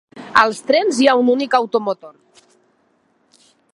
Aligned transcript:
Als 0.43 0.61
trens 0.69 1.01
hi 1.03 1.09
ha 1.11 1.15
un 1.19 1.29
únic 1.33 1.57
automotor. 1.59 2.45